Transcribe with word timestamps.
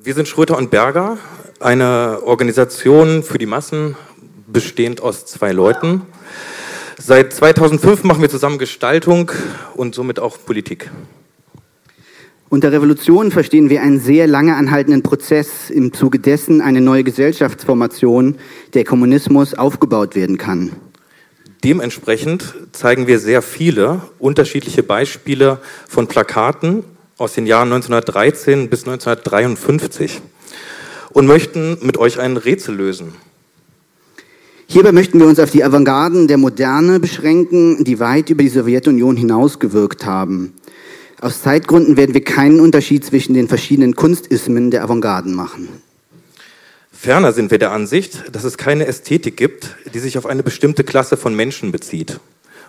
Wir 0.00 0.14
sind 0.14 0.28
Schröter 0.28 0.56
und 0.56 0.70
Berger, 0.70 1.18
eine 1.58 2.20
Organisation 2.22 3.24
für 3.24 3.36
die 3.38 3.46
Massen, 3.46 3.96
bestehend 4.46 5.02
aus 5.02 5.26
zwei 5.26 5.50
Leuten. 5.50 6.02
Seit 6.98 7.32
2005 7.32 8.04
machen 8.04 8.22
wir 8.22 8.30
zusammen 8.30 8.58
Gestaltung 8.58 9.32
und 9.74 9.96
somit 9.96 10.20
auch 10.20 10.38
Politik. 10.46 10.92
Unter 12.48 12.70
Revolution 12.70 13.32
verstehen 13.32 13.70
wir 13.70 13.82
einen 13.82 13.98
sehr 13.98 14.28
lange 14.28 14.54
anhaltenden 14.54 15.02
Prozess, 15.02 15.68
im 15.68 15.92
Zuge 15.92 16.20
dessen 16.20 16.60
eine 16.60 16.80
neue 16.80 17.02
Gesellschaftsformation, 17.02 18.36
der 18.74 18.84
Kommunismus, 18.84 19.54
aufgebaut 19.54 20.14
werden 20.14 20.38
kann. 20.38 20.70
Dementsprechend 21.64 22.54
zeigen 22.70 23.08
wir 23.08 23.18
sehr 23.18 23.42
viele 23.42 24.02
unterschiedliche 24.20 24.84
Beispiele 24.84 25.58
von 25.88 26.06
Plakaten 26.06 26.84
aus 27.18 27.34
den 27.34 27.46
Jahren 27.46 27.72
1913 27.72 28.70
bis 28.70 28.86
1953 28.86 30.20
und 31.10 31.26
möchten 31.26 31.78
mit 31.82 31.96
euch 31.98 32.20
ein 32.20 32.36
Rätsel 32.36 32.76
lösen. 32.76 33.12
Hierbei 34.68 34.92
möchten 34.92 35.18
wir 35.18 35.26
uns 35.26 35.40
auf 35.40 35.50
die 35.50 35.64
Avantgarden 35.64 36.28
der 36.28 36.36
Moderne 36.36 37.00
beschränken, 37.00 37.84
die 37.84 37.98
weit 37.98 38.30
über 38.30 38.42
die 38.42 38.48
Sowjetunion 38.48 39.16
hinausgewirkt 39.16 40.04
haben. 40.04 40.54
Aus 41.20 41.42
Zeitgründen 41.42 41.96
werden 41.96 42.14
wir 42.14 42.22
keinen 42.22 42.60
Unterschied 42.60 43.04
zwischen 43.04 43.34
den 43.34 43.48
verschiedenen 43.48 43.96
Kunstismen 43.96 44.70
der 44.70 44.84
Avantgarden 44.84 45.34
machen. 45.34 45.68
Ferner 46.92 47.32
sind 47.32 47.50
wir 47.50 47.58
der 47.58 47.72
Ansicht, 47.72 48.24
dass 48.30 48.44
es 48.44 48.56
keine 48.56 48.86
Ästhetik 48.86 49.36
gibt, 49.36 49.74
die 49.94 49.98
sich 49.98 50.18
auf 50.18 50.26
eine 50.26 50.42
bestimmte 50.42 50.84
Klasse 50.84 51.16
von 51.16 51.34
Menschen 51.34 51.72
bezieht. 51.72 52.20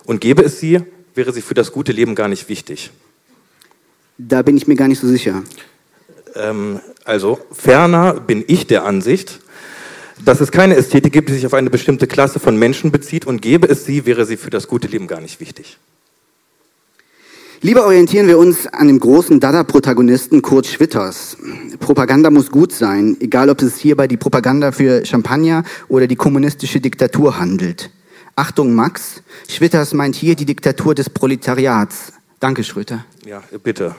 Und 0.04 0.20
gäbe 0.20 0.42
es 0.42 0.58
sie, 0.58 0.80
wäre 1.14 1.32
sie 1.32 1.42
für 1.42 1.54
das 1.54 1.70
gute 1.70 1.92
Leben 1.92 2.14
gar 2.14 2.28
nicht 2.28 2.48
wichtig. 2.48 2.90
Da 4.28 4.42
bin 4.42 4.56
ich 4.56 4.66
mir 4.66 4.76
gar 4.76 4.88
nicht 4.88 5.00
so 5.00 5.08
sicher. 5.08 5.42
Ähm, 6.34 6.80
also, 7.04 7.38
ferner 7.52 8.14
bin 8.14 8.44
ich 8.46 8.66
der 8.66 8.84
Ansicht, 8.84 9.40
dass 10.24 10.40
es 10.40 10.52
keine 10.52 10.76
Ästhetik 10.76 11.12
gibt, 11.12 11.30
die 11.30 11.32
sich 11.32 11.46
auf 11.46 11.54
eine 11.54 11.70
bestimmte 11.70 12.06
Klasse 12.06 12.38
von 12.38 12.56
Menschen 12.56 12.90
bezieht 12.90 13.26
und 13.26 13.40
gäbe 13.40 13.66
es 13.68 13.84
sie, 13.84 14.04
wäre 14.04 14.26
sie 14.26 14.36
für 14.36 14.50
das 14.50 14.68
gute 14.68 14.88
Leben 14.88 15.06
gar 15.06 15.20
nicht 15.20 15.40
wichtig. 15.40 15.78
Lieber 17.62 17.84
orientieren 17.84 18.26
wir 18.26 18.38
uns 18.38 18.66
an 18.66 18.88
dem 18.88 19.00
großen 19.00 19.40
Dada-Protagonisten 19.40 20.42
Kurt 20.42 20.66
Schwitters. 20.66 21.36
Propaganda 21.78 22.30
muss 22.30 22.50
gut 22.50 22.72
sein, 22.72 23.16
egal 23.20 23.50
ob 23.50 23.60
es 23.62 23.76
hierbei 23.76 24.06
die 24.06 24.16
Propaganda 24.16 24.72
für 24.72 25.04
Champagner 25.04 25.64
oder 25.88 26.06
die 26.06 26.16
kommunistische 26.16 26.80
Diktatur 26.80 27.38
handelt. 27.38 27.90
Achtung, 28.36 28.74
Max, 28.74 29.22
Schwitters 29.48 29.92
meint 29.92 30.14
hier 30.14 30.36
die 30.36 30.46
Diktatur 30.46 30.94
des 30.94 31.10
Proletariats. 31.10 32.12
Danke, 32.38 32.64
Schröter. 32.64 33.04
Ja, 33.26 33.42
bitte. 33.62 33.94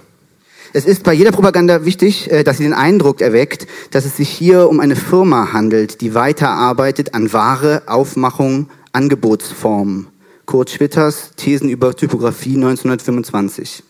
Es 0.73 0.85
ist 0.85 1.03
bei 1.03 1.11
jeder 1.11 1.33
Propaganda 1.33 1.83
wichtig, 1.83 2.31
äh, 2.31 2.43
dass 2.43 2.57
sie 2.57 2.63
den 2.63 2.73
Eindruck 2.73 3.19
erweckt, 3.19 3.67
dass 3.91 4.05
es 4.05 4.15
sich 4.15 4.29
hier 4.29 4.69
um 4.69 4.79
eine 4.79 4.95
Firma 4.95 5.51
handelt, 5.51 5.99
die 5.99 6.13
weiterarbeitet 6.13 7.13
an 7.13 7.33
Ware, 7.33 7.83
Aufmachung, 7.87 8.69
Angebotsformen. 8.93 10.07
Kurt 10.45 10.69
Schwitters, 10.69 11.31
Thesen 11.35 11.69
über 11.69 11.95
Typografie 11.95 12.55
1925. 12.55 13.83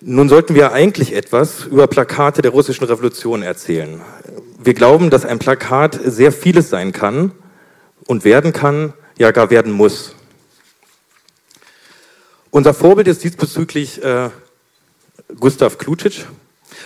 Nun 0.00 0.28
sollten 0.28 0.54
wir 0.54 0.72
eigentlich 0.72 1.14
etwas 1.14 1.66
über 1.66 1.88
Plakate 1.88 2.42
der 2.42 2.52
russischen 2.52 2.84
Revolution 2.84 3.42
erzählen. 3.42 4.00
Wir 4.62 4.74
glauben, 4.74 5.10
dass 5.10 5.24
ein 5.24 5.40
Plakat 5.40 5.98
sehr 6.04 6.32
vieles 6.32 6.70
sein 6.70 6.92
kann 6.92 7.32
und 8.06 8.24
werden 8.24 8.52
kann, 8.52 8.92
ja 9.18 9.32
gar 9.32 9.50
werden 9.50 9.72
muss. 9.72 10.14
Unser 12.50 12.74
Vorbild 12.74 13.08
ist 13.08 13.24
diesbezüglich 13.24 14.02
äh, 14.02 14.30
Gustav 15.38 15.78
Klucic 15.78 16.26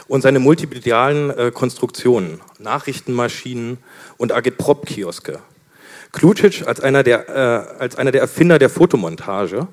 und 0.09 0.23
seine 0.23 0.39
multimedialen 0.39 1.31
äh, 1.31 1.51
Konstruktionen, 1.53 2.41
Nachrichtenmaschinen 2.59 3.79
und 4.17 4.33
Agitprop-Kioske. 4.33 5.39
Klucic 6.13 6.67
als 6.67 6.81
einer, 6.81 7.03
der, 7.03 7.29
äh, 7.29 7.81
als 7.81 7.97
einer 7.97 8.13
der 8.13 8.21
Erfinder 8.21 8.59
der 8.59 8.71
Fotomontage 8.71 9.67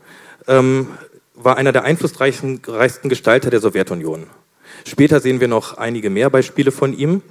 ähm, 0.48 0.88
war 1.36 1.58
einer 1.58 1.72
der 1.72 1.84
einflussreichsten 1.84 2.62
Gestalter 3.10 3.50
der 3.50 3.60
Sowjetunion. 3.60 4.28
Später 4.86 5.20
sehen 5.20 5.40
wir 5.40 5.48
noch 5.48 5.78
einige 5.78 6.10
mehr 6.10 6.30
Beispiele 6.30 6.72
von 6.72 6.94
ihm. 6.94 7.22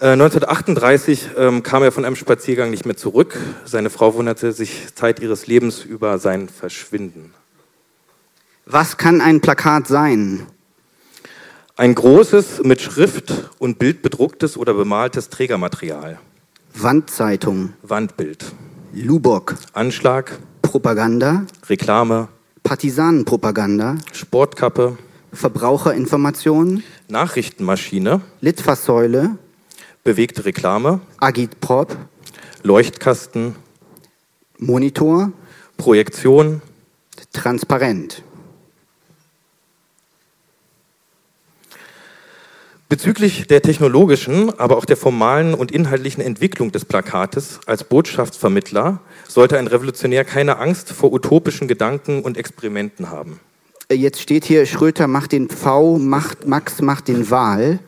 1938 0.00 1.30
äh, 1.36 1.46
ähm, 1.46 1.62
kam 1.62 1.82
er 1.82 1.90
von 1.90 2.04
einem 2.04 2.14
Spaziergang 2.16 2.70
nicht 2.70 2.86
mehr 2.86 2.96
zurück. 2.96 3.36
Seine 3.64 3.90
Frau 3.90 4.14
wunderte 4.14 4.52
sich 4.52 4.94
Zeit 4.94 5.20
ihres 5.20 5.46
Lebens 5.48 5.84
über 5.84 6.18
sein 6.18 6.48
Verschwinden. 6.48 7.34
Was 8.64 8.96
kann 8.96 9.20
ein 9.20 9.40
Plakat 9.40 9.88
sein? 9.88 10.46
Ein 11.80 11.94
großes, 11.94 12.64
mit 12.64 12.82
Schrift 12.82 13.32
und 13.60 13.78
Bild 13.78 14.02
bedrucktes 14.02 14.56
oder 14.56 14.74
bemaltes 14.74 15.28
Trägermaterial. 15.28 16.18
Wandzeitung. 16.74 17.72
Wandbild. 17.84 18.46
Lubok. 18.92 19.54
Anschlag. 19.74 20.40
Propaganda. 20.60 21.46
Reklame. 21.68 22.26
Partisanenpropaganda. 22.64 23.94
Sportkappe. 24.12 24.98
Verbraucherinformation. 25.32 26.82
Nachrichtenmaschine. 27.06 28.22
Litfaßsäule. 28.40 29.38
Bewegte 30.02 30.46
Reklame. 30.46 31.00
Agitprop. 31.18 31.96
Leuchtkasten. 32.64 33.54
Monitor. 34.58 35.30
Projektion. 35.76 36.60
Transparent. 37.32 38.24
Bezüglich 42.88 43.46
der 43.46 43.60
technologischen, 43.60 44.58
aber 44.58 44.78
auch 44.78 44.86
der 44.86 44.96
formalen 44.96 45.52
und 45.52 45.70
inhaltlichen 45.70 46.22
Entwicklung 46.22 46.72
des 46.72 46.86
Plakates 46.86 47.60
als 47.66 47.84
Botschaftsvermittler 47.84 49.00
sollte 49.28 49.58
ein 49.58 49.66
Revolutionär 49.66 50.24
keine 50.24 50.56
Angst 50.56 50.92
vor 50.92 51.12
utopischen 51.12 51.68
Gedanken 51.68 52.22
und 52.22 52.38
Experimenten 52.38 53.10
haben. 53.10 53.40
Äh, 53.88 53.96
jetzt 53.96 54.22
steht 54.22 54.46
hier, 54.46 54.64
Schröter 54.64 55.06
macht 55.06 55.32
den 55.32 55.50
V, 55.50 55.98
macht, 55.98 56.46
Max 56.46 56.80
macht 56.80 57.08
den 57.08 57.30
Wahl. 57.30 57.78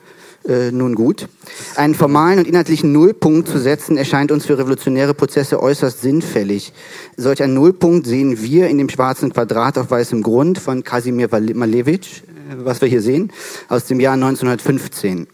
Äh, 0.46 0.70
nun 0.70 0.94
gut. 0.94 1.28
Einen 1.76 1.94
formalen 1.94 2.38
und 2.38 2.46
inhaltlichen 2.46 2.92
Nullpunkt 2.92 3.48
zu 3.48 3.58
setzen, 3.58 3.96
erscheint 3.96 4.30
uns 4.30 4.44
für 4.44 4.58
revolutionäre 4.58 5.14
Prozesse 5.14 5.62
äußerst 5.62 6.02
sinnfällig. 6.02 6.74
Solch 7.16 7.42
einen 7.42 7.54
Nullpunkt 7.54 8.06
sehen 8.06 8.42
wir 8.42 8.68
in 8.68 8.76
dem 8.76 8.90
schwarzen 8.90 9.32
Quadrat 9.32 9.78
auf 9.78 9.90
weißem 9.90 10.22
Grund 10.22 10.58
von 10.58 10.84
Kasimir 10.84 11.28
Malevich, 11.54 12.22
was 12.58 12.80
wir 12.80 12.88
hier 12.88 13.02
sehen, 13.02 13.32
aus 13.68 13.86
dem 13.86 14.00
Jahr 14.00 14.14
1915. 14.14 15.26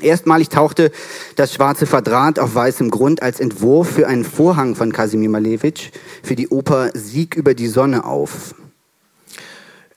Erstmalig 0.00 0.48
tauchte 0.48 0.90
das 1.36 1.54
schwarze 1.54 1.86
Quadrat 1.86 2.38
auf 2.38 2.54
weißem 2.54 2.90
Grund 2.90 3.22
als 3.22 3.40
Entwurf 3.40 3.90
für 3.90 4.06
einen 4.06 4.24
Vorhang 4.24 4.74
von 4.74 4.92
Kasimir 4.92 5.30
Malevich 5.30 5.92
für 6.22 6.34
die 6.34 6.48
Oper 6.48 6.90
Sieg 6.94 7.36
über 7.36 7.54
die 7.54 7.68
Sonne 7.68 8.04
auf. 8.04 8.54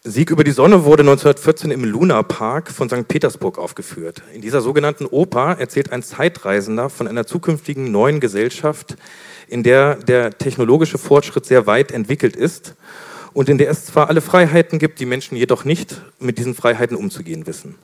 Sieg 0.03 0.29
über 0.29 0.45
die 0.45 0.51
Sonne 0.51 0.85
wurde 0.85 1.01
1914 1.01 1.71
im 1.71 1.83
Luna 1.83 2.23
Park 2.23 2.71
von 2.71 2.87
St. 2.87 3.07
Petersburg 3.07 3.57
aufgeführt. 3.57 4.21
In 4.33 4.41
dieser 4.41 4.61
sogenannten 4.61 5.05
Oper 5.05 5.57
erzählt 5.59 5.91
ein 5.91 6.03
Zeitreisender 6.03 6.89
von 6.89 7.07
einer 7.07 7.25
zukünftigen 7.25 7.91
neuen 7.91 8.21
Gesellschaft, 8.21 8.95
in 9.49 9.63
der 9.63 9.95
der 9.95 10.37
technologische 10.37 10.97
Fortschritt 10.97 11.45
sehr 11.45 11.65
weit 11.65 11.91
entwickelt 11.91 12.35
ist 12.37 12.75
und 13.37 13.49
in 13.49 13.59
der 13.59 13.69
es 13.69 13.85
zwar 13.85 14.09
alle 14.09 14.21
Freiheiten 14.21 14.79
gibt, 14.79 14.99
die 14.99 15.05
Menschen 15.05 15.37
jedoch 15.37 15.63
nicht 15.63 16.01
mit 16.17 16.39
diesen 16.39 16.55
Freiheiten 16.55 16.97
umzugehen 16.97 17.45
wissen. 17.45 17.75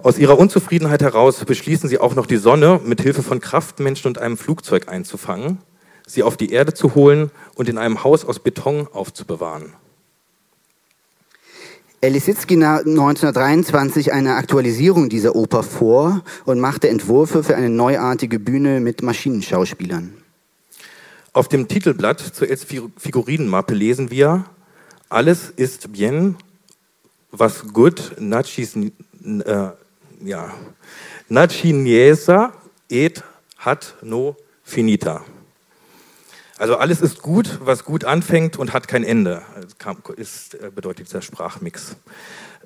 Aus 0.00 0.16
ihrer 0.16 0.38
Unzufriedenheit 0.38 1.02
heraus 1.02 1.44
beschließen 1.44 1.88
sie 1.88 1.98
auch 1.98 2.14
noch 2.14 2.26
die 2.26 2.36
Sonne 2.36 2.80
mit 2.84 3.00
Hilfe 3.00 3.24
von 3.24 3.40
Kraftmenschen 3.40 4.06
und 4.06 4.18
einem 4.18 4.36
Flugzeug 4.36 4.86
einzufangen, 4.86 5.58
sie 6.06 6.22
auf 6.22 6.36
die 6.36 6.52
Erde 6.52 6.72
zu 6.72 6.94
holen 6.94 7.32
und 7.56 7.68
in 7.68 7.78
einem 7.78 8.04
Haus 8.04 8.24
aus 8.24 8.38
Beton 8.38 8.86
aufzubewahren. 8.92 9.72
Er 12.00 12.10
Lisitzky 12.10 12.54
1923 12.54 14.12
eine 14.12 14.36
Aktualisierung 14.36 15.08
dieser 15.08 15.34
Oper 15.34 15.64
vor 15.64 16.22
und 16.44 16.60
machte 16.60 16.88
Entwürfe 16.88 17.42
für 17.42 17.56
eine 17.56 17.70
neuartige 17.70 18.38
Bühne 18.38 18.78
mit 18.78 19.02
Maschinenschauspielern. 19.02 20.23
Auf 21.34 21.48
dem 21.48 21.66
Titelblatt 21.66 22.20
zur 22.20 22.46
Figurinenmappe 22.46 23.74
lesen 23.74 24.12
wir, 24.12 24.44
alles 25.08 25.50
ist 25.50 25.92
bien, 25.92 26.36
was 27.32 27.72
gut, 27.72 28.12
nachis, 28.20 28.76
äh, 28.76 29.70
ja, 30.22 30.54
nachiniesa 31.28 32.52
et 32.88 33.24
hat 33.58 33.96
no 34.00 34.36
finita. 34.62 35.24
Also 36.56 36.76
alles 36.76 37.00
ist 37.00 37.20
gut, 37.20 37.58
was 37.64 37.84
gut 37.84 38.04
anfängt 38.04 38.56
und 38.56 38.72
hat 38.72 38.86
kein 38.86 39.02
Ende, 39.02 39.42
ist, 40.16 40.54
äh, 40.54 40.70
bedeutet 40.72 41.08
dieser 41.08 41.20
Sprachmix. 41.20 41.96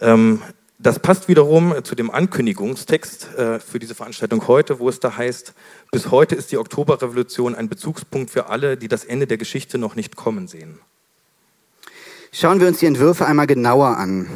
Ähm, 0.02 0.42
das 0.78 1.00
passt 1.00 1.26
wiederum 1.26 1.75
zu 1.82 1.96
dem 1.96 2.10
Ankündigungstext 2.10 3.34
äh, 3.36 3.58
für 3.58 3.80
diese 3.80 3.96
Veranstaltung 3.96 4.46
heute, 4.46 4.78
wo 4.78 4.88
es 4.88 5.00
da 5.00 5.16
heißt, 5.16 5.52
bis 5.90 6.10
heute 6.12 6.36
ist 6.36 6.52
die 6.52 6.58
Oktoberrevolution 6.58 7.56
ein 7.56 7.69
Bezugspunkt 7.69 8.30
für 8.30 8.48
alle, 8.48 8.76
die 8.76 8.86
das 8.86 9.04
Ende 9.04 9.26
der 9.26 9.38
Geschichte 9.38 9.76
noch 9.76 9.96
nicht 9.96 10.14
kommen 10.14 10.46
sehen. 10.46 10.78
Schauen 12.30 12.60
wir 12.60 12.69
uns 12.69 12.78
die 12.78 12.86
Entwürfe 12.86 13.26
einmal 13.26 13.46
genauer 13.46 13.96
an. 13.96 14.28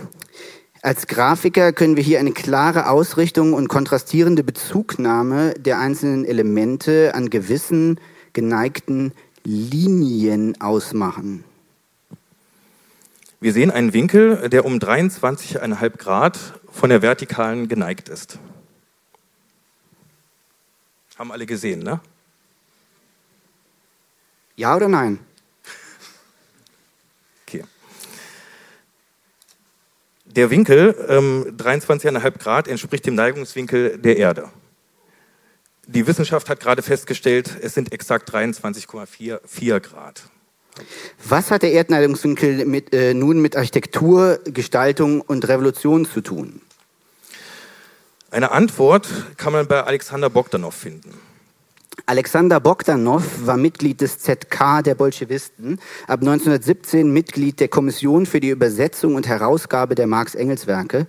Als 0.83 1.07
Grafiker 1.07 1.73
können 1.73 1.97
wir 1.97 2.03
hier 2.03 2.19
eine 2.19 2.33
klare 2.33 2.89
Ausrichtung 2.89 3.53
und 3.53 3.69
kontrastierende 3.69 4.43
Bezugnahme 4.43 5.55
der 5.55 5.79
einzelnen 5.79 6.25
Elemente 6.25 7.15
an 7.15 7.31
gewissen 7.31 8.01
geneigten 8.33 9.13
Linien 9.45 10.61
ausmachen. 10.61 11.45
Wir 13.43 13.53
sehen 13.53 13.73
einen 13.73 13.93
Winkel, 13.93 14.49
der 14.51 14.65
um 14.65 14.79
23,5 14.79 15.97
Grad 15.97 16.39
von 16.71 16.91
der 16.91 17.03
vertikalen 17.03 17.67
geneigt 17.67 18.09
ist. 18.09 18.39
Haben 21.19 21.33
alle 21.33 21.45
gesehen, 21.45 21.81
ne? 21.81 22.01
Ja 24.55 24.77
oder 24.77 24.87
nein? 24.87 25.19
Okay. 27.45 27.65
Der 30.25 30.51
Winkel, 30.51 30.95
ähm, 31.09 31.57
23,5 31.57 32.39
Grad, 32.39 32.69
entspricht 32.69 33.07
dem 33.07 33.17
Neigungswinkel 33.17 33.99
der 33.99 34.19
Erde. 34.19 34.51
Die 35.89 36.07
Wissenschaft 36.07 36.49
hat 36.49 36.61
gerade 36.61 36.83
festgestellt, 36.83 37.57
es 37.61 37.75
sind 37.75 37.93
exakt 37.93 38.33
23,44 38.33 39.81
Grad. 39.81 40.31
Was 41.25 41.51
hat 41.51 41.63
der 41.63 41.73
Erdneigungswinkel 41.73 42.65
mit, 42.65 42.95
äh, 42.95 43.15
nun 43.15 43.41
mit 43.41 43.57
Architektur, 43.57 44.41
Gestaltung 44.45 45.21
und 45.21 45.47
Revolution 45.49 46.07
zu 46.07 46.21
tun? 46.21 46.61
Eine 48.31 48.51
Antwort 48.51 49.09
kann 49.37 49.53
man 49.53 49.67
bei 49.67 49.85
Alexander 49.85 50.31
Bogdanov 50.31 50.75
finden. 50.75 51.13
Alexander 52.07 52.59
Bogdanov 52.59 53.47
war 53.47 53.59
Mitglied 53.59 54.01
des 54.01 54.19
ZK 54.19 54.83
der 54.83 54.95
Bolschewisten, 54.95 55.79
ab 56.07 56.21
1917 56.21 57.13
Mitglied 57.13 57.61
der 57.61 57.69
Kommission 57.69 58.25
für 58.25 58.41
die 58.41 58.49
Übersetzung 58.49 59.15
und 59.15 59.29
Herausgabe 59.29 59.95
der 59.95 60.07
Marx-Engels-Werke, 60.07 61.07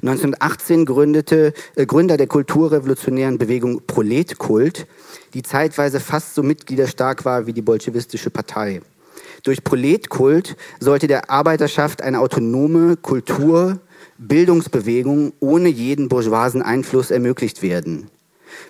1918 0.00 0.86
gründete, 0.86 1.52
äh, 1.76 1.86
Gründer 1.86 2.16
der 2.16 2.26
kulturrevolutionären 2.26 3.36
Bewegung 3.36 3.82
Proletkult, 3.86 4.86
die 5.34 5.42
zeitweise 5.42 6.00
fast 6.00 6.34
so 6.34 6.42
mitgliederstark 6.42 7.24
war 7.24 7.46
wie 7.46 7.52
die 7.52 7.62
bolschewistische 7.62 8.30
Partei. 8.30 8.80
Durch 9.42 9.64
Proletkult 9.64 10.56
sollte 10.78 11.08
der 11.08 11.30
Arbeiterschaft 11.30 12.02
eine 12.02 12.20
autonome 12.20 12.96
Kultur, 12.96 13.80
Bildungsbewegung 14.18 15.32
ohne 15.40 15.68
jeden 15.68 16.08
bourgeoisen 16.08 16.62
Einfluss 16.62 17.10
ermöglicht 17.10 17.62
werden. 17.62 18.08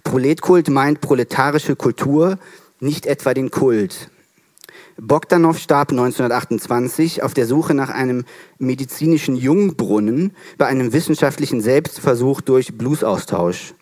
Proletkult 0.02 0.70
meint 0.70 1.00
proletarische 1.00 1.76
Kultur, 1.76 2.38
nicht 2.80 3.06
etwa 3.06 3.34
den 3.34 3.50
Kult. 3.50 4.10
Bogdanov 4.96 5.58
starb 5.58 5.90
1928 5.90 7.22
auf 7.22 7.34
der 7.34 7.46
Suche 7.46 7.74
nach 7.74 7.90
einem 7.90 8.24
medizinischen 8.58 9.36
Jungbrunnen 9.36 10.34
bei 10.58 10.66
einem 10.66 10.92
wissenschaftlichen 10.92 11.60
Selbstversuch 11.60 12.40
durch 12.40 12.76
Bluesaustausch. 12.76 13.74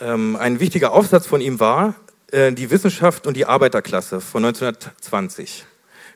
Ähm, 0.00 0.36
ein 0.36 0.60
wichtiger 0.60 0.92
Aufsatz 0.92 1.26
von 1.26 1.40
ihm 1.40 1.60
war 1.60 1.94
äh, 2.34 2.52
Die 2.52 2.70
Wissenschaft 2.70 3.26
und 3.26 3.36
die 3.36 3.46
Arbeiterklasse 3.46 4.20
von 4.20 4.44
1920. 4.44 5.64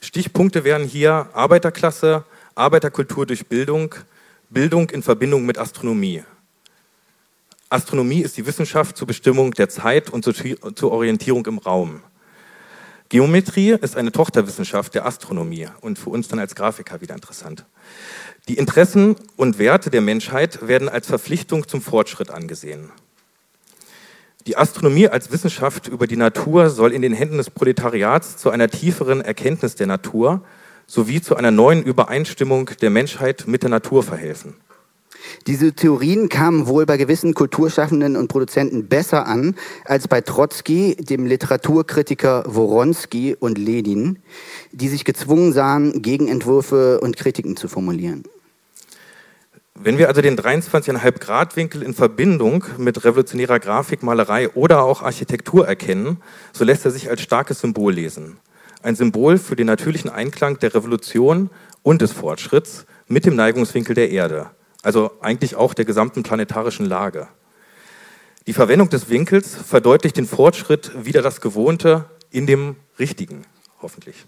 Stichpunkte 0.00 0.64
wären 0.64 0.84
hier 0.84 1.28
Arbeiterklasse, 1.32 2.24
Arbeiterkultur 2.54 3.24
durch 3.24 3.46
Bildung, 3.46 3.94
Bildung 4.50 4.90
in 4.90 5.02
Verbindung 5.02 5.46
mit 5.46 5.58
Astronomie. 5.58 6.24
Astronomie 7.70 8.20
ist 8.22 8.36
die 8.36 8.46
Wissenschaft 8.46 8.96
zur 8.96 9.06
Bestimmung 9.06 9.52
der 9.52 9.68
Zeit 9.68 10.10
und 10.10 10.24
zur 10.24 10.92
Orientierung 10.92 11.46
im 11.46 11.58
Raum. 11.58 12.02
Geometrie 13.10 13.70
ist 13.70 13.96
eine 13.96 14.12
Tochterwissenschaft 14.12 14.94
der 14.94 15.06
Astronomie 15.06 15.68
und 15.80 15.98
für 15.98 16.10
uns 16.10 16.28
dann 16.28 16.38
als 16.38 16.54
Grafiker 16.54 17.00
wieder 17.00 17.14
interessant. 17.14 17.64
Die 18.48 18.58
Interessen 18.58 19.16
und 19.36 19.58
Werte 19.58 19.90
der 19.90 20.00
Menschheit 20.00 20.66
werden 20.66 20.88
als 20.88 21.06
Verpflichtung 21.06 21.68
zum 21.68 21.80
Fortschritt 21.80 22.30
angesehen. 22.30 22.90
Die 24.46 24.56
Astronomie 24.56 25.08
als 25.08 25.30
Wissenschaft 25.32 25.88
über 25.88 26.06
die 26.06 26.16
Natur 26.16 26.70
soll 26.70 26.92
in 26.92 27.02
den 27.02 27.12
Händen 27.12 27.36
des 27.36 27.50
Proletariats 27.50 28.36
zu 28.36 28.50
einer 28.50 28.68
tieferen 28.68 29.20
Erkenntnis 29.20 29.74
der 29.74 29.86
Natur 29.86 30.42
sowie 30.86 31.20
zu 31.20 31.36
einer 31.36 31.50
neuen 31.50 31.82
Übereinstimmung 31.82 32.70
der 32.80 32.90
Menschheit 32.90 33.44
mit 33.46 33.62
der 33.62 33.70
Natur 33.70 34.02
verhelfen. 34.02 34.54
Diese 35.46 35.72
Theorien 35.72 36.28
kamen 36.28 36.66
wohl 36.66 36.86
bei 36.86 36.96
gewissen 36.96 37.34
Kulturschaffenden 37.34 38.16
und 38.16 38.28
Produzenten 38.28 38.88
besser 38.88 39.26
an 39.26 39.56
als 39.84 40.08
bei 40.08 40.20
Trotzki, 40.20 40.96
dem 40.96 41.26
Literaturkritiker 41.26 42.44
Woronsky 42.46 43.36
und 43.38 43.58
Lenin, 43.58 44.20
die 44.72 44.88
sich 44.88 45.04
gezwungen 45.04 45.52
sahen, 45.52 46.00
Gegenentwürfe 46.00 47.00
und 47.00 47.16
Kritiken 47.16 47.56
zu 47.56 47.68
formulieren. 47.68 48.24
Wenn 49.80 49.98
wir 49.98 50.08
also 50.08 50.20
den 50.20 50.36
23,5 50.36 51.18
Grad 51.20 51.56
Winkel 51.56 51.82
in 51.82 51.94
Verbindung 51.94 52.64
mit 52.78 53.04
revolutionärer 53.04 53.60
Grafik, 53.60 54.02
Malerei 54.02 54.48
oder 54.50 54.82
auch 54.82 55.02
Architektur 55.02 55.66
erkennen, 55.66 56.18
so 56.52 56.64
lässt 56.64 56.84
er 56.84 56.90
sich 56.90 57.08
als 57.08 57.22
starkes 57.22 57.60
Symbol 57.60 57.92
lesen. 57.92 58.38
Ein 58.82 58.96
Symbol 58.96 59.38
für 59.38 59.56
den 59.56 59.66
natürlichen 59.66 60.10
Einklang 60.10 60.58
der 60.58 60.74
Revolution 60.74 61.50
und 61.82 62.02
des 62.02 62.12
Fortschritts 62.12 62.86
mit 63.06 63.24
dem 63.24 63.36
Neigungswinkel 63.36 63.94
der 63.94 64.10
Erde 64.10 64.50
also 64.82 65.12
eigentlich 65.20 65.56
auch 65.56 65.74
der 65.74 65.84
gesamten 65.84 66.22
planetarischen 66.22 66.86
Lage. 66.86 67.28
Die 68.46 68.52
Verwendung 68.52 68.88
des 68.88 69.10
Winkels 69.10 69.54
verdeutlicht 69.54 70.16
den 70.16 70.26
Fortschritt 70.26 70.92
wieder 71.04 71.22
das 71.22 71.40
Gewohnte 71.40 72.06
in 72.30 72.46
dem 72.46 72.76
Richtigen, 72.98 73.44
hoffentlich. 73.82 74.24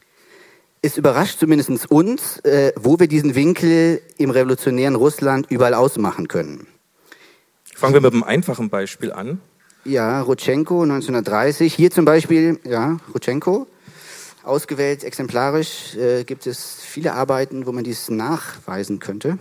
Es 0.83 0.97
überrascht 0.97 1.39
zumindest 1.39 1.91
uns, 1.91 2.39
äh, 2.39 2.73
wo 2.75 2.99
wir 2.99 3.07
diesen 3.07 3.35
Winkel 3.35 4.01
im 4.17 4.31
revolutionären 4.31 4.95
Russland 4.95 5.51
überall 5.51 5.75
ausmachen 5.75 6.27
können. 6.27 6.67
Fangen 7.75 7.93
wir 7.93 8.01
mit 8.01 8.15
einem 8.15 8.23
einfachen 8.23 8.71
Beispiel 8.71 9.13
an. 9.13 9.41
Ja, 9.85 10.23
Rutschenko 10.23 10.83
1930. 10.83 11.75
Hier 11.75 11.91
zum 11.91 12.07
Beispiel, 12.07 12.61
ja, 12.65 12.99
Rutschenko. 13.15 13.67
Ausgewählt 14.43 15.05
exemplarisch 15.05 15.97
äh, 15.97 16.25
gibt 16.25 16.47
es 16.47 16.81
viele 16.83 17.13
Arbeiten, 17.13 17.67
wo 17.67 17.73
man 17.73 17.85
dies 17.85 18.09
nachweisen 18.09 19.01
könnte. 19.01 19.39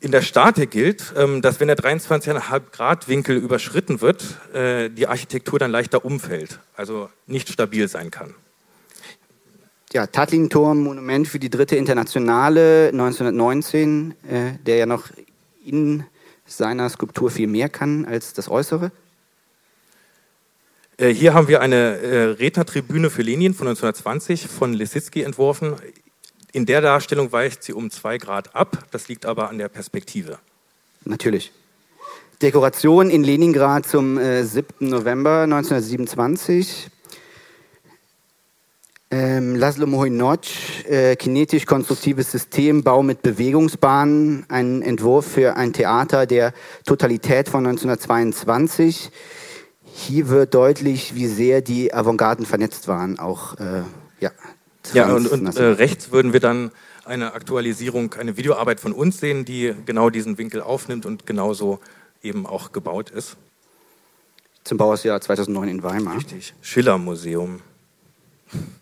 In 0.00 0.10
der 0.10 0.22
Statik 0.22 0.72
gilt, 0.72 1.14
ähm, 1.16 1.40
dass 1.40 1.60
wenn 1.60 1.68
der 1.68 1.76
23,5 1.76 2.62
Grad 2.72 3.06
Winkel 3.06 3.36
überschritten 3.36 4.00
wird, 4.00 4.24
äh, 4.52 4.90
die 4.90 5.06
Architektur 5.06 5.60
dann 5.60 5.70
leichter 5.70 6.04
umfällt, 6.04 6.58
also 6.74 7.08
nicht 7.28 7.48
stabil 7.48 7.86
sein 7.86 8.10
kann. 8.10 8.34
Ja, 9.92 10.06
Tatlin-Turm, 10.06 10.82
Monument 10.84 11.28
für 11.28 11.38
die 11.38 11.50
dritte 11.50 11.76
Internationale 11.76 12.88
1919, 12.88 14.14
äh, 14.26 14.52
der 14.64 14.76
ja 14.76 14.86
noch 14.86 15.08
in 15.66 16.04
seiner 16.46 16.88
Skulptur 16.88 17.30
viel 17.30 17.46
mehr 17.46 17.68
kann 17.68 18.06
als 18.06 18.32
das 18.32 18.48
Äußere. 18.48 18.90
Äh, 20.96 21.10
hier 21.10 21.34
haben 21.34 21.46
wir 21.48 21.60
eine 21.60 22.38
Rednertribüne 22.38 23.10
für 23.10 23.20
Lenin 23.20 23.52
von 23.52 23.68
1920 23.68 24.48
von 24.48 24.72
Lisitsky 24.72 25.22
entworfen. 25.22 25.76
In 26.52 26.64
der 26.64 26.80
Darstellung 26.80 27.30
weicht 27.32 27.62
sie 27.62 27.74
um 27.74 27.90
zwei 27.90 28.16
Grad 28.16 28.56
ab. 28.56 28.86
Das 28.92 29.08
liegt 29.08 29.26
aber 29.26 29.50
an 29.50 29.58
der 29.58 29.68
Perspektive. 29.68 30.38
Natürlich. 31.04 31.52
Dekoration 32.40 33.10
in 33.10 33.24
Leningrad 33.24 33.86
zum 33.86 34.18
äh, 34.18 34.42
7. 34.42 34.88
November 34.88 35.42
1927. 35.42 36.88
Ähm, 39.12 39.56
Laszlo 39.56 39.86
Mohinoj, 39.86 40.38
äh, 40.88 41.16
kinetisch-konstruktives 41.16 42.32
System, 42.32 42.82
Bau 42.82 43.02
mit 43.02 43.20
Bewegungsbahnen, 43.20 44.46
ein 44.48 44.80
Entwurf 44.80 45.26
für 45.26 45.54
ein 45.54 45.74
Theater 45.74 46.24
der 46.24 46.54
Totalität 46.86 47.50
von 47.50 47.66
1922. 47.66 49.10
Hier 49.84 50.30
wird 50.30 50.54
deutlich, 50.54 51.14
wie 51.14 51.26
sehr 51.26 51.60
die 51.60 51.92
Avantgarden 51.92 52.46
vernetzt 52.46 52.88
waren, 52.88 53.18
auch 53.18 53.58
äh, 53.58 53.82
ja, 54.20 54.30
ja, 54.94 55.12
und, 55.14 55.26
und 55.26 55.58
äh, 55.58 55.62
rechts 55.62 56.10
würden 56.10 56.32
wir 56.32 56.40
dann 56.40 56.70
eine 57.04 57.34
Aktualisierung, 57.34 58.14
eine 58.14 58.38
Videoarbeit 58.38 58.80
von 58.80 58.94
uns 58.94 59.20
sehen, 59.20 59.44
die 59.44 59.74
genau 59.84 60.08
diesen 60.08 60.38
Winkel 60.38 60.62
aufnimmt 60.62 61.04
und 61.04 61.26
genauso 61.26 61.80
eben 62.22 62.46
auch 62.46 62.72
gebaut 62.72 63.10
ist. 63.10 63.36
Zum 64.64 64.78
Bauersjahr 64.78 65.20
2009 65.20 65.68
in 65.68 65.82
Weimar. 65.82 66.16
Richtig. 66.16 66.54
Schiller 66.62 66.96
Museum. 66.96 67.60
äh. 68.54 68.81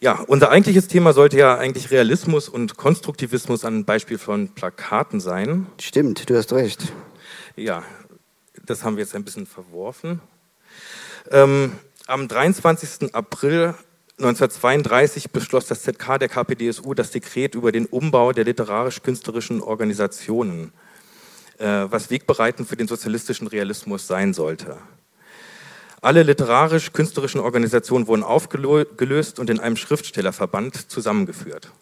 Ja, 0.00 0.20
unser 0.26 0.50
eigentliches 0.50 0.88
Thema 0.88 1.14
sollte 1.14 1.38
ja 1.38 1.56
eigentlich 1.56 1.90
Realismus 1.90 2.48
und 2.48 2.76
Konstruktivismus 2.76 3.64
an 3.64 3.84
Beispiel 3.86 4.18
von 4.18 4.54
Plakaten 4.54 5.20
sein. 5.20 5.66
Stimmt, 5.80 6.28
du 6.28 6.36
hast 6.36 6.52
recht. 6.52 6.92
Ja, 7.56 7.82
das 8.66 8.84
haben 8.84 8.96
wir 8.96 9.04
jetzt 9.04 9.14
ein 9.14 9.24
bisschen 9.24 9.46
verworfen. 9.46 10.20
Ähm, 11.30 11.72
am 12.06 12.28
23. 12.28 13.14
April 13.14 13.74
1932 14.18 15.30
beschloss 15.30 15.66
das 15.66 15.82
ZK 15.82 16.18
der 16.18 16.28
KPDSU 16.28 16.94
das 16.94 17.10
Dekret 17.10 17.54
über 17.54 17.72
den 17.72 17.86
Umbau 17.86 18.32
der 18.32 18.44
literarisch-künstlerischen 18.44 19.62
Organisationen, 19.62 20.72
äh, 21.58 21.86
was 21.88 22.10
wegbereitend 22.10 22.68
für 22.68 22.76
den 22.76 22.88
sozialistischen 22.88 23.46
Realismus 23.46 24.06
sein 24.06 24.34
sollte. 24.34 24.76
Alle 26.06 26.22
literarisch-künstlerischen 26.22 27.40
Organisationen 27.40 28.06
wurden 28.06 28.22
aufgelöst 28.22 29.40
und 29.40 29.50
in 29.50 29.58
einem 29.58 29.74
Schriftstellerverband 29.74 30.88
zusammengeführt. 30.88 31.72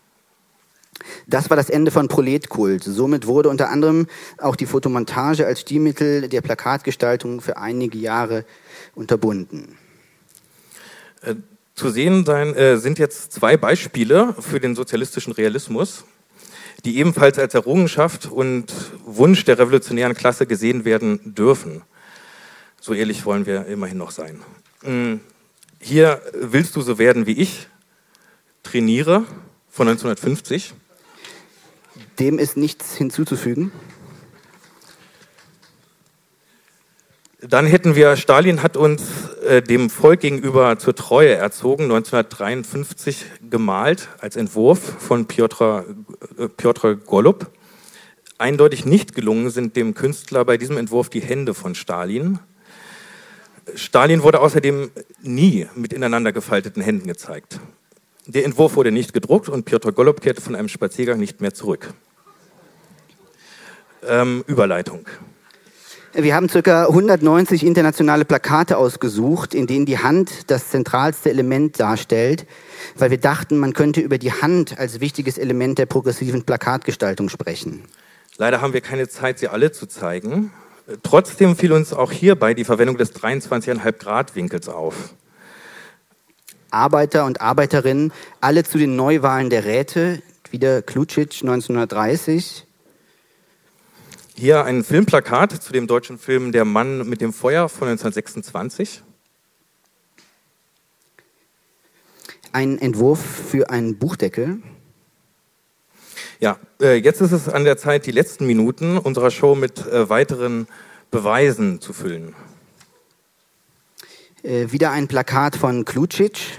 Das 1.27 1.51
war 1.51 1.59
das 1.59 1.69
Ende 1.69 1.91
von 1.91 2.09
Proletkult. 2.09 2.85
Somit 2.85 3.27
wurde 3.27 3.51
unter 3.51 3.69
anderem 3.69 4.07
auch 4.39 4.57
die 4.57 4.65
Fotomontage 4.65 5.45
als 5.45 5.61
Stilmittel 5.61 6.31
der 6.31 6.41
Plakatgestaltung 6.41 7.43
für 7.43 7.59
einige 7.59 7.99
Jahre 7.99 8.47
unterbunden. 8.95 9.77
Äh, 11.21 11.35
zu 11.75 11.91
sehen 11.91 12.25
sein, 12.25 12.55
äh, 12.55 12.79
sind 12.79 12.99
jetzt 12.99 13.31
zwei 13.31 13.59
Beispiele 13.59 14.35
für 14.41 14.59
den 14.59 14.75
sozialistischen 14.75 15.35
Realismus, 15.35 16.07
die 16.87 16.97
ebenfalls 16.97 17.39
als 17.39 17.53
Errungenschaft 17.53 18.25
und 18.25 18.73
Wunsch 19.05 19.45
der 19.45 19.59
revolutionären 19.59 20.15
Klasse 20.15 20.47
gesehen 20.47 20.87
werden 20.87 21.35
dürfen. 21.35 21.83
So 22.87 22.93
ehrlich 22.93 23.25
wollen 23.25 23.47
wir 23.47 23.65
immerhin 23.65 23.97
noch 23.97 24.11
sein. 24.11 24.43
Mm, 24.83 25.15
hier 25.81 26.21
willst 26.35 26.77
du 26.77 26.83
so 26.83 26.99
werden 26.99 27.25
wie 27.25 27.33
ich, 27.33 27.67
trainiere 28.63 29.25
von 29.71 29.89
1950. 29.89 30.75
Dem 32.19 32.39
ist 32.39 32.59
nichts 32.59 32.95
hinzuzufügen. 32.95 33.73
Dann 37.41 37.65
hätten 37.65 37.95
wir, 37.95 38.19
Stalin 38.19 38.63
hat 38.63 38.77
uns 38.77 39.31
äh, 39.47 39.63
dem 39.63 39.89
Volk 39.89 40.21
gegenüber 40.21 40.79
zur 40.79 40.95
Treue 40.95 41.33
erzogen, 41.33 41.85
1953 41.85 43.25
gemalt 43.49 44.11
als 44.19 44.37
Entwurf 44.37 44.79
von 44.99 45.25
Piotr, 45.25 45.87
äh, 46.37 46.49
Piotr 46.49 46.97
Golub. 46.97 47.51
Eindeutig 48.37 48.85
nicht 48.85 49.15
gelungen 49.15 49.49
sind 49.49 49.75
dem 49.75 49.95
Künstler 49.95 50.45
bei 50.45 50.59
diesem 50.59 50.77
Entwurf 50.77 51.09
die 51.09 51.23
Hände 51.23 51.55
von 51.55 51.75
Stalin. 51.75 52.41
Stalin 53.75 54.23
wurde 54.23 54.41
außerdem 54.41 54.91
nie 55.23 55.67
mit 55.75 55.93
ineinander 55.93 56.33
gefalteten 56.33 56.83
Händen 56.83 57.07
gezeigt. 57.07 57.61
Der 58.27 58.45
Entwurf 58.45 58.77
wurde 58.77 58.91
nicht 58.91 59.13
gedruckt 59.13 59.49
und 59.49 59.65
Piotr 59.65 59.93
Golub 59.93 60.21
kehrte 60.21 60.41
von 60.41 60.55
einem 60.55 60.69
Spaziergang 60.69 61.19
nicht 61.19 61.41
mehr 61.41 61.53
zurück. 61.53 61.93
Ähm, 64.07 64.45
Überleitung. 64.47 65.07
Wir 66.17 66.37
haben 66.37 66.47
ca. 66.47 66.87
190 66.87 67.67
internationale 67.67 68.25
Plakate 68.25 68.79
ausgesucht, 68.79 69.53
in 69.53 69.67
denen 69.67 69.85
die 69.85 69.99
Hand 69.99 70.49
das 70.49 70.69
zentralste 70.71 71.29
Element 71.29 71.81
darstellt, 71.81 72.47
weil 72.97 73.11
wir 73.11 73.19
dachten, 73.19 73.59
man 73.59 73.73
könnte 73.73 74.01
über 74.01 74.17
die 74.19 74.31
Hand 74.31 74.79
als 74.79 75.01
wichtiges 75.01 75.39
Element 75.39 75.79
der 75.79 75.87
progressiven 75.87 76.45
Plakatgestaltung 76.45 77.29
sprechen. 77.29 77.83
Leider 78.37 78.61
haben 78.61 78.73
wir 78.73 78.81
keine 78.81 79.09
Zeit, 79.09 79.41
sie 79.41 79.49
alle 79.49 79.73
zu 79.73 79.87
zeigen. 79.87 80.53
Trotzdem 81.03 81.57
fiel 81.57 81.73
uns 81.73 81.93
auch 81.93 82.13
hierbei 82.13 82.55
die 82.55 82.65
Verwendung 82.65 82.99
des 82.99 83.15
23,5 83.15 83.93
Grad 83.93 84.35
Winkels 84.35 84.69
auf. 84.69 85.15
Arbeiter 86.71 87.25
und 87.25 87.41
Arbeiterinnen, 87.41 88.13
alle 88.41 88.65
zu 88.65 88.79
den 88.79 88.97
Neuwahlen 88.97 89.49
der 89.49 89.65
Räte, 89.65 90.23
wieder 90.51 90.83
Klucic 90.83 91.43
1930, 91.43 92.67
hier 94.37 94.65
ein 94.65 94.83
Filmplakat 94.83 95.53
zu 95.63 95.73
dem 95.73 95.87
deutschen 95.87 96.19
Film 96.19 96.51
Der 96.51 96.65
Mann 96.65 97.09
mit 97.09 97.21
dem 97.21 97.33
Feuer 97.33 97.69
von 97.69 97.87
1926. 97.87 99.05
Ein 102.51 102.79
Entwurf 102.79 103.21
für 103.21 103.71
einen 103.71 103.97
Buchdeckel. 103.97 104.61
Ja, 106.41 106.59
äh, 106.81 106.95
jetzt 106.97 107.21
ist 107.21 107.33
es 107.33 107.49
an 107.49 107.65
der 107.65 107.77
Zeit, 107.77 108.07
die 108.07 108.11
letzten 108.11 108.47
Minuten 108.47 108.99
unserer 108.99 109.31
Show 109.31 109.55
mit 109.55 109.87
äh, 109.87 110.09
weiteren 110.09 110.67
Beweisen 111.11 111.81
zu 111.81 111.93
füllen. 111.93 112.35
Äh, 114.43 114.73
wieder 114.73 114.91
ein 114.91 115.09
Plakat 115.09 115.57
von 115.57 115.85
Klucic. 115.85 116.59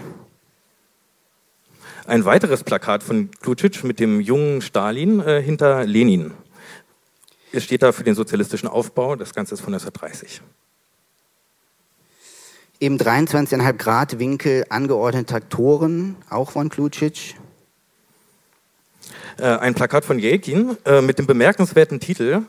Ein 2.08 2.24
weiteres 2.24 2.64
Plakat 2.64 3.04
von 3.04 3.32
Klucic 3.42 3.84
mit 3.84 4.00
dem 4.00 4.22
jungen 4.22 4.62
Stalin 4.62 5.22
hinter 5.42 5.86
Lenin. 5.86 6.34
Es 7.52 7.64
steht 7.64 7.82
da 7.82 7.92
für 7.92 8.04
den 8.04 8.14
sozialistischen 8.14 8.70
Aufbau. 8.70 9.16
Das 9.16 9.34
Ganze 9.34 9.56
ist 9.56 9.62
von 9.62 9.74
1930. 9.74 10.42
Im 12.78 12.98
23,5 12.98 13.74
Grad 13.74 14.20
Winkel 14.20 14.66
angeordnete 14.70 15.26
Traktoren, 15.26 16.16
auch 16.30 16.52
von 16.52 16.70
Klucic. 16.70 17.36
Äh, 19.38 19.48
ein 19.48 19.76
Plakat 19.76 20.06
von 20.06 20.18
Jelkin 20.18 20.78
äh, 20.86 21.02
mit 21.02 21.20
dem 21.20 21.28
bemerkenswerten 21.28 22.00
Titel 22.00 22.44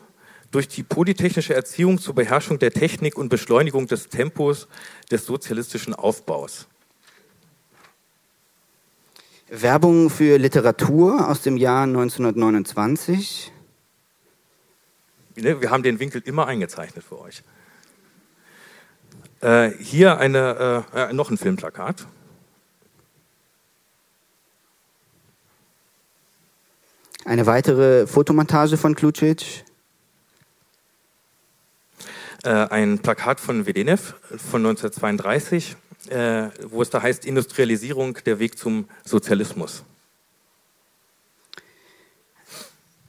Durch 0.51 0.69
die 0.69 0.83
polytechnische 0.83 1.53
Erziehung 1.53 1.99
zur 1.99 2.15
Beherrschung 2.15 2.59
der 2.59 2.71
Technik 2.71 3.17
und 3.17 3.27
Beschleunigung 3.27 3.87
des 3.87 4.07
Tempos 4.07 4.69
des 5.11 5.25
sozialistischen 5.25 5.93
Aufbaus. 5.93 6.67
Werbung 9.49 10.09
für 10.09 10.37
Literatur 10.37 11.27
aus 11.27 11.41
dem 11.41 11.57
Jahr 11.57 11.83
1929. 11.83 13.51
Ne, 15.35 15.61
wir 15.61 15.69
haben 15.69 15.83
den 15.83 15.99
Winkel 15.99 16.21
immer 16.23 16.47
eingezeichnet 16.47 17.03
für 17.03 17.19
euch. 17.19 17.43
Äh, 19.41 19.71
hier 19.79 20.17
eine, 20.17 20.85
äh, 20.93 21.13
noch 21.13 21.29
ein 21.29 21.37
Filmplakat. 21.37 22.07
Eine 27.27 27.45
weitere 27.45 28.07
Fotomontage 28.07 28.77
von 28.77 28.95
Klucic. 28.95 29.65
Äh, 32.45 32.49
ein 32.49 32.99
Plakat 32.99 33.41
von 33.41 33.65
Wedenev 33.65 34.13
von 34.49 34.65
1932, 34.65 35.75
äh, 36.07 36.47
wo 36.69 36.81
es 36.81 36.89
da 36.89 37.01
heißt 37.01 37.25
Industrialisierung, 37.25 38.17
der 38.25 38.39
Weg 38.39 38.57
zum 38.57 38.87
Sozialismus. 39.03 39.83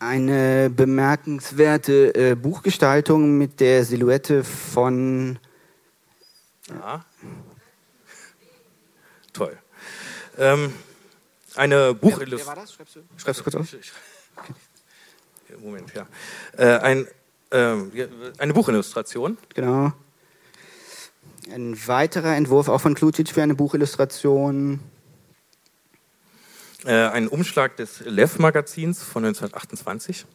eine 0.01 0.71
bemerkenswerte 0.71 2.15
äh, 2.15 2.35
Buchgestaltung 2.35 3.39
mit 3.39 3.61
der 3.61 3.85
Silhouette 3.85 4.43
von. 4.43 5.39
Ja. 6.69 7.05
Toll. 9.33 9.59
Ähm, 10.39 10.73
eine 11.59 11.95
Buchillustration. 11.95 12.39
Wer, 12.39 12.47
war 12.47 12.57
das? 12.57 12.73
Schreibst 12.73 12.97
du, 12.97 13.01
Schreibst 13.17 13.41
du 13.41 13.45
kurz 13.45 13.57
auf? 13.57 13.67
Moment, 15.61 15.93
ja. 15.95 16.07
Äh, 16.57 16.79
ein, 16.79 17.07
äh, 17.51 18.07
eine 18.39 18.55
Buchillustration. 18.55 19.39
Genau. 19.55 19.93
Ein 21.53 21.77
weiterer 21.87 22.37
Entwurf 22.37 22.69
auch 22.69 22.81
von 22.81 22.95
Klucic 22.95 23.31
für 23.31 23.43
eine 23.43 23.55
Buchillustration. 23.55 24.81
Äh, 26.85 26.93
ein 26.93 27.27
Umschlag 27.27 27.77
des 27.77 28.01
Lev-Magazins 28.01 29.03
von 29.03 29.25
1928. 29.25 30.27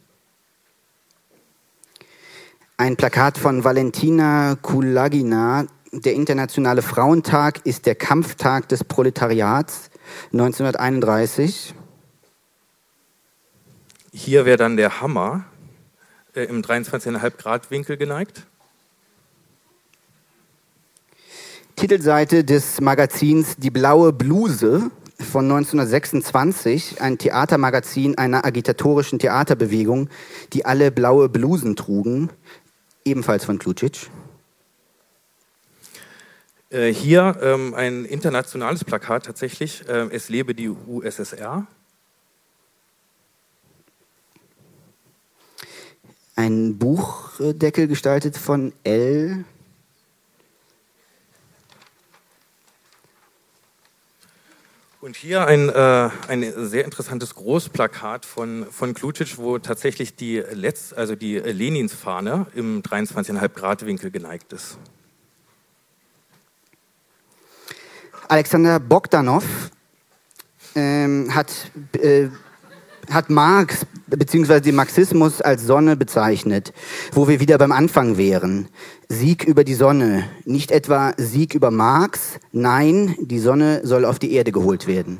Ein 2.76 2.96
Plakat 2.96 3.38
von 3.38 3.64
Valentina 3.64 4.56
Kulagina. 4.60 5.66
Der 5.92 6.14
Internationale 6.14 6.82
Frauentag 6.82 7.64
ist 7.64 7.86
der 7.86 7.94
Kampftag 7.94 8.68
des 8.68 8.82
Proletariats 8.82 9.90
1931. 10.32 11.74
Hier 14.12 14.44
wäre 14.44 14.56
dann 14.56 14.76
der 14.76 15.00
Hammer 15.00 15.44
äh, 16.34 16.44
im 16.44 16.62
23,5 16.62 17.30
Grad 17.36 17.70
Winkel 17.70 17.96
geneigt. 17.96 18.46
Titelseite 21.76 22.44
des 22.44 22.80
Magazins 22.80 23.56
Die 23.56 23.70
blaue 23.70 24.12
Bluse 24.12 24.90
von 25.18 25.44
1926, 25.44 27.00
ein 27.00 27.18
Theatermagazin 27.18 28.16
einer 28.18 28.44
agitatorischen 28.44 29.18
Theaterbewegung, 29.18 30.08
die 30.52 30.64
alle 30.64 30.90
blaue 30.90 31.28
Blusen 31.28 31.76
trugen, 31.76 32.30
ebenfalls 33.04 33.44
von 33.44 33.58
Klucic. 33.58 34.10
Äh, 36.74 36.92
hier 36.92 37.38
ähm, 37.40 37.72
ein 37.74 38.04
internationales 38.04 38.82
Plakat 38.82 39.26
tatsächlich, 39.26 39.88
äh, 39.88 40.08
es 40.10 40.28
lebe 40.28 40.56
die 40.56 40.68
USSR. 40.68 41.68
Ein 46.34 46.76
Buchdeckel 46.76 47.86
gestaltet 47.86 48.36
von 48.36 48.72
L. 48.82 49.44
Und 55.00 55.14
hier 55.14 55.46
ein, 55.46 55.68
äh, 55.68 56.10
ein 56.26 56.52
sehr 56.66 56.84
interessantes 56.84 57.36
Großplakat 57.36 58.26
von, 58.26 58.66
von 58.72 58.94
Klucic, 58.94 59.38
wo 59.38 59.60
tatsächlich 59.60 60.16
die, 60.16 60.40
Letz-, 60.40 60.92
also 60.92 61.14
die 61.14 61.38
Lenins-Fahne 61.38 62.46
im 62.56 62.82
23,5 62.82 63.48
Grad 63.50 63.86
Winkel 63.86 64.10
geneigt 64.10 64.52
ist. 64.52 64.76
Alexander 68.28 68.80
Bogdanov 68.80 69.44
ähm, 70.74 71.34
hat, 71.34 71.70
äh, 72.00 72.28
hat 73.10 73.30
Marx 73.30 73.86
beziehungsweise 74.06 74.62
den 74.62 74.74
Marxismus 74.74 75.40
als 75.40 75.66
Sonne 75.66 75.96
bezeichnet, 75.96 76.72
wo 77.12 77.28
wir 77.28 77.40
wieder 77.40 77.58
beim 77.58 77.72
Anfang 77.72 78.16
wären. 78.16 78.68
Sieg 79.08 79.44
über 79.44 79.64
die 79.64 79.74
Sonne, 79.74 80.24
nicht 80.44 80.70
etwa 80.70 81.14
Sieg 81.16 81.54
über 81.54 81.70
Marx, 81.70 82.38
nein, 82.52 83.14
die 83.20 83.38
Sonne 83.38 83.80
soll 83.84 84.04
auf 84.04 84.18
die 84.18 84.32
Erde 84.32 84.52
geholt 84.52 84.86
werden. 84.86 85.18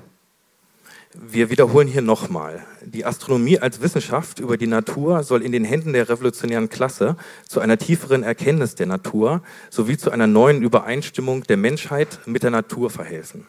Wir 1.17 1.49
wiederholen 1.49 1.87
hier 1.87 2.03
nochmal. 2.03 2.65
Die 2.85 3.05
Astronomie 3.05 3.61
als 3.61 3.81
Wissenschaft 3.81 4.41
über 4.41 4.57
die 4.57 4.67
Natur 4.67 5.23
soll 5.23 5.43
in 5.43 5.53
den 5.53 5.65
Händen 5.65 5.93
der 5.93 6.09
revolutionären 6.09 6.69
Klasse 6.69 7.17
zu 7.47 7.61
einer 7.61 7.79
tieferen 7.79 8.25
Erkenntnis 8.25 8.75
der 8.75 8.87
Natur 8.87 9.41
sowie 9.71 9.97
zu 9.97 10.11
einer 10.11 10.27
neuen 10.27 10.61
Übereinstimmung 10.61 11.45
der 11.45 11.57
Menschheit 11.57 12.19
mit 12.27 12.43
der 12.43 12.51
Natur 12.51 12.91
verhelfen. 12.91 13.47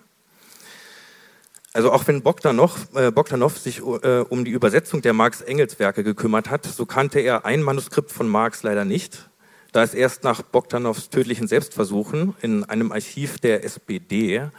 Also 1.73 1.91
auch 1.91 2.05
wenn 2.07 2.21
Bogdanov, 2.21 2.87
äh, 2.93 3.09
Bogdanov 3.09 3.57
sich 3.57 3.79
äh, 3.79 4.19
um 4.29 4.45
die 4.45 4.51
Übersetzung 4.51 5.01
der 5.01 5.13
Marx-Engels-Werke 5.13 6.03
gekümmert 6.03 6.51
hat, 6.51 6.65
so 6.65 6.85
kannte 6.85 7.19
er 7.19 7.45
ein 7.45 7.63
Manuskript 7.63 8.11
von 8.11 8.29
Marx 8.29 8.61
leider 8.61 8.85
nicht, 8.85 9.31
da 9.71 9.81
es 9.81 9.95
erst 9.95 10.23
nach 10.23 10.43
Bogdanovs 10.43 11.09
tödlichen 11.09 11.47
Selbstversuchen 11.47 12.35
in 12.41 12.63
einem 12.63 12.91
Archiv 12.91 13.39
der 13.39 13.65
SPD 13.65 14.51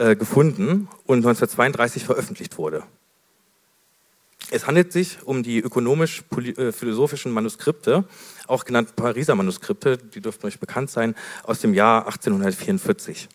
äh, 0.00 0.16
gefunden 0.16 0.88
und 1.04 1.18
1932 1.18 2.04
veröffentlicht 2.06 2.56
wurde. 2.56 2.84
Es 4.50 4.66
handelt 4.66 4.92
sich 4.92 5.18
um 5.24 5.42
die 5.42 5.58
ökonomisch-philosophischen 5.60 7.32
äh, 7.32 7.34
Manuskripte, 7.34 8.04
auch 8.46 8.64
genannt 8.64 8.96
Pariser 8.96 9.34
Manuskripte, 9.34 9.98
die 9.98 10.22
dürften 10.22 10.46
euch 10.46 10.58
bekannt 10.58 10.90
sein, 10.90 11.14
aus 11.42 11.60
dem 11.60 11.74
Jahr 11.74 12.06
1844. 12.06 13.28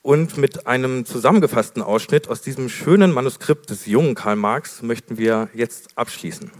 Und 0.00 0.38
mit 0.38 0.66
einem 0.66 1.04
zusammengefassten 1.04 1.82
Ausschnitt 1.82 2.28
aus 2.28 2.40
diesem 2.40 2.70
schönen 2.70 3.12
Manuskript 3.12 3.68
des 3.68 3.84
jungen 3.84 4.14
Karl 4.14 4.36
Marx 4.36 4.80
möchten 4.80 5.18
wir 5.18 5.50
jetzt 5.52 5.90
abschließen. 5.96 6.50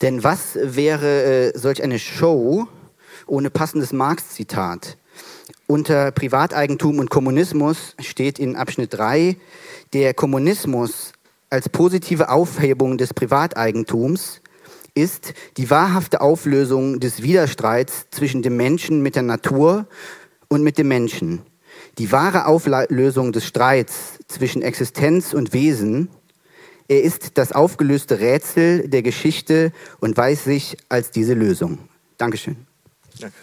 Denn 0.00 0.24
was 0.24 0.58
wäre 0.60 1.52
äh, 1.52 1.56
solch 1.56 1.84
eine 1.84 2.00
Show 2.00 2.66
ohne 3.28 3.50
passendes 3.50 3.92
Marx-Zitat? 3.92 4.98
Unter 5.70 6.12
Privateigentum 6.12 6.98
und 6.98 7.10
Kommunismus 7.10 7.94
steht 8.00 8.38
in 8.38 8.56
Abschnitt 8.56 8.94
3, 8.94 9.36
der 9.92 10.14
Kommunismus 10.14 11.12
als 11.50 11.68
positive 11.68 12.30
Aufhebung 12.30 12.96
des 12.96 13.12
Privateigentums 13.12 14.40
ist 14.94 15.34
die 15.58 15.68
wahrhafte 15.68 16.22
Auflösung 16.22 17.00
des 17.00 17.22
Widerstreits 17.22 18.06
zwischen 18.10 18.40
dem 18.40 18.56
Menschen 18.56 19.02
mit 19.02 19.14
der 19.14 19.24
Natur 19.24 19.86
und 20.48 20.62
mit 20.62 20.78
dem 20.78 20.88
Menschen. 20.88 21.42
Die 21.98 22.12
wahre 22.12 22.46
Auflösung 22.46 23.32
des 23.32 23.44
Streits 23.44 24.20
zwischen 24.26 24.62
Existenz 24.62 25.34
und 25.34 25.52
Wesen. 25.52 26.08
Er 26.88 27.02
ist 27.02 27.36
das 27.36 27.52
aufgelöste 27.52 28.20
Rätsel 28.20 28.88
der 28.88 29.02
Geschichte 29.02 29.72
und 30.00 30.16
weiß 30.16 30.44
sich 30.44 30.78
als 30.88 31.10
diese 31.10 31.34
Lösung. 31.34 31.78
Dankeschön. 32.16 32.56
Danke. 33.20 33.36